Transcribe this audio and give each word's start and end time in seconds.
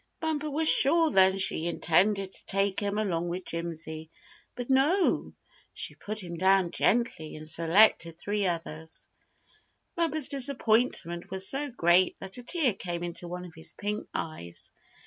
Bumper 0.19 0.49
was 0.49 0.67
sure 0.67 1.11
then 1.11 1.33
that 1.33 1.41
she 1.41 1.67
intended 1.67 2.33
to 2.33 2.45
take 2.47 2.79
him 2.79 2.97
along 2.97 3.27
with 3.29 3.45
Jimsy; 3.45 4.09
but 4.55 4.67
no! 4.67 5.33
she 5.75 5.93
put 5.93 6.23
him 6.23 6.37
down 6.37 6.71
gently, 6.71 7.35
and 7.35 7.47
selected 7.47 8.17
three 8.17 8.47
others. 8.47 9.09
Bumper's 9.95 10.29
disappointment 10.29 11.29
was 11.29 11.47
so 11.47 11.69
great 11.69 12.19
that 12.19 12.39
a 12.39 12.43
tear 12.43 12.73
came 12.73 13.03
into 13.03 13.27
one 13.27 13.45
of 13.45 13.53
his 13.53 13.75
pink 13.75 14.07
eyes. 14.11 14.71